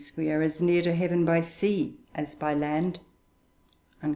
We 0.15 0.31
are 0.31 0.41
as 0.41 0.63
near 0.63 0.81
to 0.81 0.95
heaven 0.95 1.25
by 1.25 1.41
sea 1.41 1.95
as 2.15 2.33
by 2.33 2.55
land.' 2.55 2.99